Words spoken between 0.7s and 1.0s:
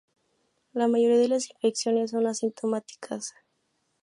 La